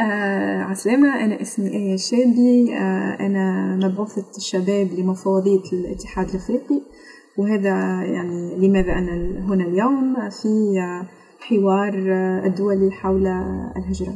[0.00, 6.80] آه عسلامة أنا اسمي آية شابي آه أنا مبعوثة الشباب لمفوضية الاتحاد الأفريقي.
[7.38, 10.48] وهذا يعني لماذا أنا هنا اليوم في
[11.40, 11.94] حوار
[12.46, 13.26] الدولي حول
[13.76, 14.12] الهجرة.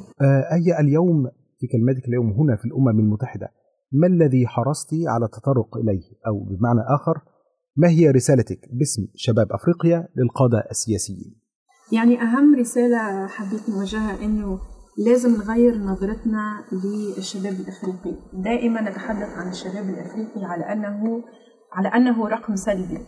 [0.52, 1.24] آية اليوم
[1.60, 3.48] في كلمتك اليوم هنا في الأمم المتحدة؟
[3.92, 7.20] ما الذي حرصت على التطرق إليه؟ أو بمعنى آخر
[7.76, 11.34] ما هي رسالتك باسم شباب أفريقيا للقادة السياسيين؟
[11.92, 14.58] يعني أهم رسالة حبيت نوجهها أنه
[14.98, 21.22] لازم نغير نظرتنا للشباب الإفريقي، دائما نتحدث عن الشباب الإفريقي على انه
[21.72, 22.98] على أنه رقم سلبي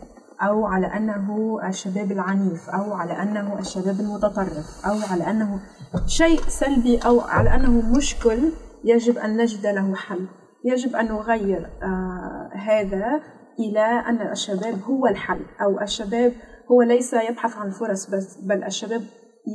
[0.41, 5.59] أو على أنه الشباب العنيف أو على أنه الشباب المتطرف أو على أنه
[6.05, 8.51] شيء سلبي أو على أنه مشكل
[8.83, 10.27] يجب أن نجد له حل،
[10.65, 13.21] يجب أن نغير آه هذا
[13.59, 16.33] إلى أن الشباب هو الحل أو الشباب
[16.71, 19.01] هو ليس يبحث عن الفرص بس بل الشباب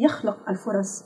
[0.04, 1.04] يخلق الفرص.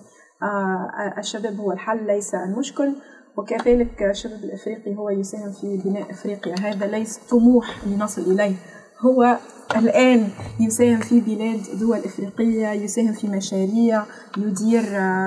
[1.18, 2.92] الشباب هو الحل ليس المشكل.
[3.36, 6.54] وكذلك الشباب الإفريقي هو يساهم في بناء إفريقيا.
[6.60, 8.54] هذا ليس طموح لنصل إليه.
[9.00, 9.38] هو
[9.76, 10.28] الآن
[10.60, 14.02] يساهم في بلاد دول إفريقية يساهم في مشاريع
[14.38, 14.82] يدير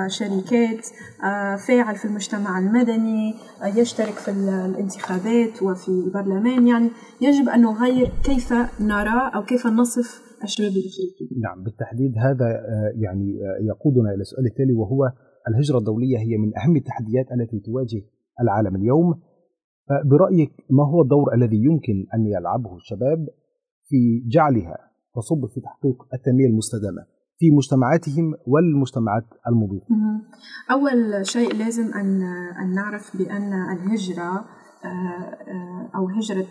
[0.08, 0.86] شركات
[1.68, 3.34] فاعل في المجتمع المدني
[3.76, 10.70] يشترك في الانتخابات وفي البرلمان يعني يجب أن نغير كيف نرى أو كيف نصف الشباب
[10.70, 11.40] الافريقي.
[11.42, 12.46] نعم بالتحديد هذا
[12.94, 15.12] يعني يقودنا إلى السؤال التالي وهو
[15.48, 18.02] الهجرة الدولية هي من أهم التحديات التي تواجه
[18.40, 19.20] العالم اليوم.
[20.04, 23.28] برايك ما هو الدور الذي يمكن أن يلعبه الشباب
[23.90, 24.76] في جعلها
[25.14, 27.02] تصب في تحقيق التنمية المستدامة
[27.38, 29.86] في مجتمعاتهم والمجتمعات المضيفة؟
[30.70, 32.22] أول شيء لازم أن
[32.62, 34.44] أن نعرف بأن الهجرة
[35.96, 36.46] أو هجرة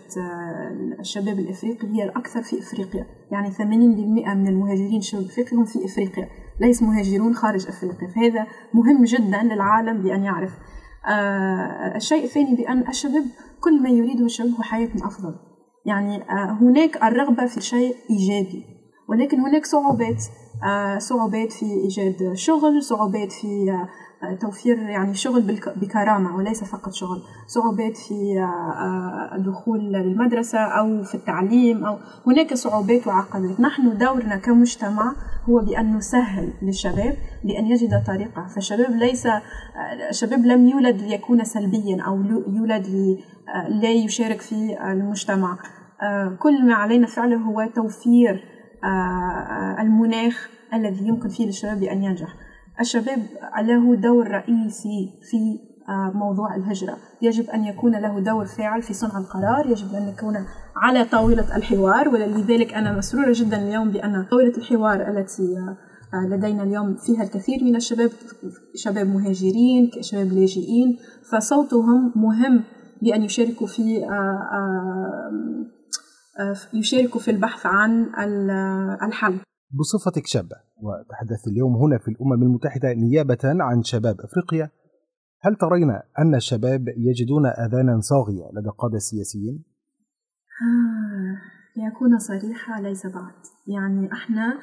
[1.00, 3.06] الشباب الإفريقي هي الأكثر في إفريقيا.
[3.32, 3.60] يعني 80%
[4.34, 6.28] من المهاجرين الشباب الإفريقي هم في إفريقيا
[6.60, 8.08] ليس مهاجرون خارج أفريقيا.
[8.08, 10.58] فهذا مهم جدا للعالم بأن يعرف.
[11.96, 13.24] الشيء الثاني بأن الشباب
[13.60, 15.49] كل ما يريده الشباب هو حياة أفضل.
[15.86, 16.22] يعني
[16.60, 18.64] هناك الرغبة في شيء إيجابي
[19.08, 20.22] ولكن هناك صعوبات
[20.98, 23.78] صعوبات في إيجاد شغل صعوبات في
[24.40, 27.22] توفير يعني شغل بكرامة وليس فقط شغل.
[27.46, 28.48] صعوبات في
[29.34, 35.12] الدخول للمدرسة أو في التعليم أو هناك صعوبات وعقبات نحن دورنا كمجتمع
[35.48, 38.46] هو بأن نسهل للشباب بأن يجد طريقة.
[38.46, 39.28] فالشباب ليس
[40.10, 42.86] الشباب لم يولد ليكون سلبيا أو يولد
[43.68, 45.58] لا يشارك في المجتمع.
[46.38, 48.44] كل ما علينا فعله هو توفير
[49.80, 52.34] المناخ الذي يمكن فيه للشباب أن ينجح.
[52.80, 53.22] الشباب
[53.62, 55.58] له دور رئيسي في
[56.14, 56.96] موضوع الهجرة.
[57.22, 60.46] يجب أن يكون له دور فاعل في صنع القرار يجب أن يكون
[60.76, 65.56] على طاولة الحوار ولذلك أنا مسرورة جدا اليوم بأن طاولة الحوار التي
[66.30, 68.10] لدينا اليوم فيها الكثير من الشباب
[68.74, 70.98] شباب مهاجرين شباب لاجئين
[71.32, 72.64] فصوتهم مهم
[73.02, 74.06] بأن يشاركوا في
[76.74, 78.06] يشاركوا في البحث عن
[79.02, 79.38] الحل.
[79.72, 84.70] بصفتك شابة وتحدث اليوم هنا في الأمم المتحدة نيابة عن شباب أفريقيا.
[85.42, 89.64] هل ترين أن الشباب يجدون آذانا صاغية لدى القادة السياسيين؟
[90.62, 91.36] آه
[91.76, 93.34] لأكون صريحة ليس بعد.
[93.66, 94.58] يعني إحنا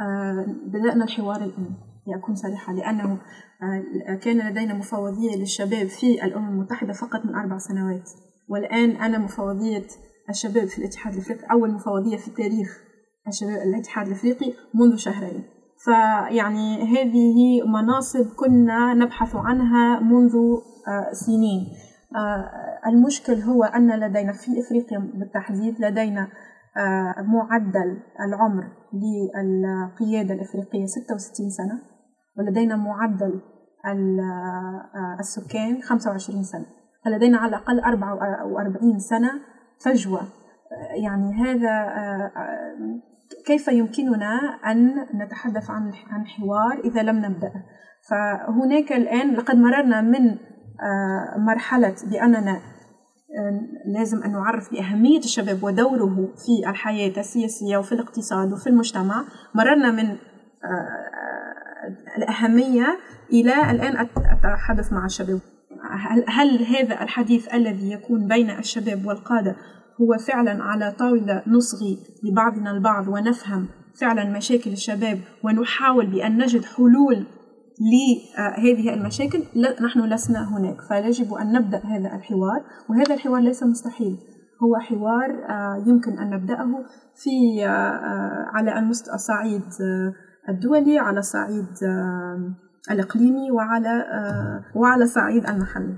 [0.00, 1.74] آه بدأنا الحوار الآن.
[2.06, 3.12] لأكون صريحة لأنه
[3.62, 8.10] آه كان لدينا مفوضية للشباب في الأمم المتحدة فقط من أربع سنوات.
[8.48, 9.86] والآن أنا مفوضية
[10.30, 12.91] الشباب في الاتحاد الأفريقي أول مفوضية في التاريخ.
[13.42, 15.44] الاتحاد الأفريقي منذ شهرين.
[15.84, 20.32] فيعني هذه مناصب كنا نبحث عنها منذ
[21.12, 21.66] سنين.
[22.86, 26.28] المشكل هو أن لدينا في أفريقيا بالتحديد لدينا
[27.18, 31.78] معدل العمر للقيادة الأفريقية 66 سنة
[32.38, 33.40] ولدينا معدل
[35.20, 36.66] السكان 25 سنة.
[37.04, 39.30] فلدينا على الأقل 44 سنة
[39.84, 40.20] فجوة.
[41.02, 41.92] يعني هذا
[43.46, 47.52] كيف يمكننا أن نتحدث عن عن حوار إذا لم نبدأ؟
[48.10, 50.36] فهناك الآن لقد مررنا من
[51.46, 52.60] مرحلة بأننا
[53.86, 59.24] لازم أن نعرف بأهمية الشباب ودوره في الحياة السياسية وفي الاقتصاد وفي المجتمع.
[59.54, 60.16] مررنا من
[62.18, 62.86] الأهمية
[63.32, 65.40] إلى الآن أتحدث مع الشباب.
[66.28, 69.56] هل هذا الحديث الذي يكون بين الشباب والقادة
[70.02, 73.68] هو فعلا على طاولة نصغي لبعضنا البعض ونفهم
[74.00, 77.26] فعلا مشاكل الشباب ونحاول بأن نجد حلول
[77.92, 80.80] لهذه المشاكل لا نحن لسنا هناك.
[80.80, 84.16] فيجب أن نبدأ هذا الحوار وهذا الحوار ليس مستحيل.
[84.62, 85.30] هو حوار
[85.86, 86.84] يمكن أن نبدأه
[87.14, 87.64] في
[88.54, 89.62] على الصعيد
[90.48, 91.66] الدولي على صعيد
[92.90, 94.04] الإقليمي وعلى
[94.74, 95.94] وعلى الصعيد المحلي.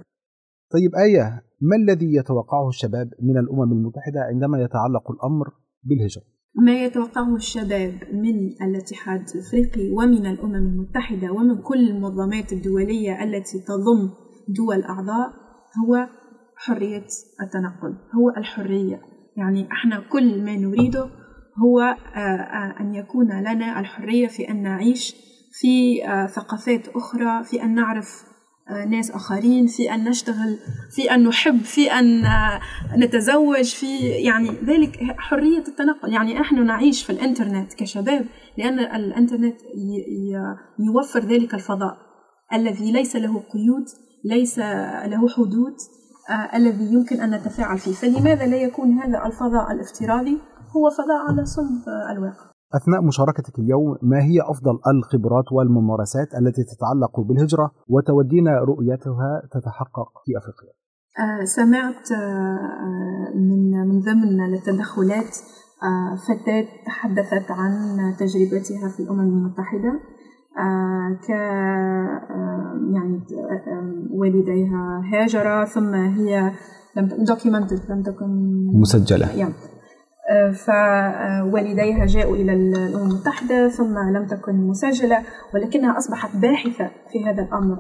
[0.73, 5.47] طيب آية ما الذي يتوقعه الشباب من الأمم المتحدة عندما يتعلق الأمر
[5.85, 6.23] بالهجرة؟
[6.57, 14.11] ما يتوقعه الشباب من الاتحاد الأفريقي ومن الأمم المتحدة ومن كل المنظمات الدولية التي تضم
[14.49, 15.29] دول أعضاء
[15.85, 16.09] هو
[16.57, 17.07] حرية
[17.43, 19.01] التنقل هو الحرية
[19.37, 21.11] يعني إحنا كل ما نريده
[21.65, 21.81] هو
[22.81, 25.17] أن يكون لنا الحرية في أن نعيش
[25.53, 26.01] في
[26.35, 28.34] ثقافات أخرى في أن نعرف
[28.71, 30.59] ناس آخرين في أن نشتغل
[30.91, 32.23] في أن نحب في أن
[32.97, 36.13] نتزوج في يعني ذلك حرية التنقل.
[36.13, 38.27] يعني نحن نعيش في الإنترنت كشباب
[38.59, 39.57] لأن الإنترنت
[40.79, 41.97] يوفر ذلك الفضاء
[42.53, 43.85] الذي ليس له قيود
[44.25, 45.75] ليس له حدود
[46.55, 47.93] الذي يمكن أن نتفاعل فيه.
[47.93, 50.39] فلماذا لا يكون هذا الفضاء الافتراضي
[50.77, 57.21] هو فضاء على صلب الواقع؟ أثناء مشاركتك اليوم ما هي أفضل الخبرات والممارسات التي تتعلق
[57.21, 60.75] بالهجرة وتودين رؤيتها تتحقق في أفريقيا؟
[61.19, 65.37] آه سمعت آه من من ضمن التدخلات
[65.83, 67.73] آه فتاة تحدثت عن
[68.19, 70.01] تجربتها في الأمم المتحدة
[71.27, 71.31] ك
[72.95, 73.21] يعني
[74.11, 76.53] والديها هاجر ثم هي
[76.97, 78.29] لم دوكيومنتد لم تكن
[78.81, 79.55] مسجلة يعني
[80.53, 85.23] فوالديها جاءوا إلى الأمم المتحدة ثم لم تكن مسجلة
[85.55, 87.77] ولكنها أصبحت باحثة في هذا الأمر.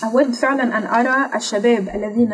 [0.00, 2.32] فأود فعلا أن أرى الشباب الذين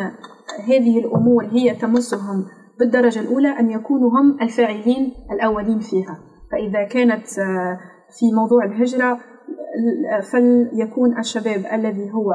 [0.69, 2.45] هذه الأمور هي تمسهم
[2.79, 6.19] بالدرجة الأولى أن يكونوا هم الفاعلين الأولين فيها.
[6.53, 7.29] فإذا كانت
[8.19, 9.19] في موضوع الهجرة
[10.33, 12.33] فليكون الشباب الذي هو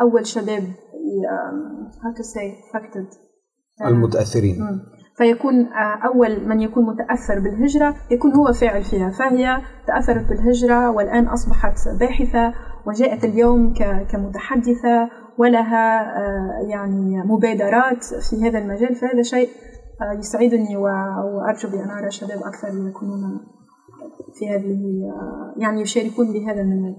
[0.00, 0.62] أول شباب
[2.02, 3.06] how to say affected.
[3.86, 4.56] المتأثرين.
[5.16, 5.68] فيكون
[6.04, 12.54] أول من يكون متأثر بالهجرة يكون هو فاعل فيها فهي تأثرت بالهجرة والآن أصبحت باحثة
[12.86, 13.74] وجاءت اليوم
[14.10, 15.08] كمتحدثة
[15.38, 16.18] ولها
[16.70, 19.48] يعني مبادرات في هذا المجال فهذا شيء
[20.18, 23.40] يسعدني وأرجو بأن أرى شباب أكثر يكونون
[24.38, 24.80] في هذه
[25.56, 26.96] يعني يشاركون بهذا المجال.